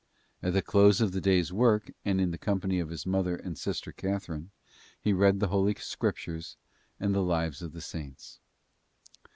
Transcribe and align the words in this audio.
At 0.41 0.53
the 0.53 0.63
close 0.63 0.99
of 0.99 1.11
the 1.11 1.21
day's 1.21 1.53
work 1.53 1.91
and 2.03 2.19
in 2.19 2.31
the 2.31 2.39
company 2.39 2.79
of 2.79 2.89
his 2.89 3.05
mother 3.05 3.35
and 3.35 3.55
sister 3.55 3.91
Catherine, 3.91 4.49
he 4.99 5.13
read 5.13 5.39
the 5.39 5.49
Holy 5.49 5.75
Scriptures 5.75 6.57
and 6.99 7.13
the 7.13 7.21
lives 7.21 7.61
of 7.61 7.71
the 7.73 7.81
Saints. 7.81 8.39